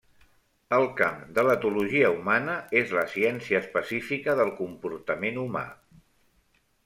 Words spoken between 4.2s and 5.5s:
del comportament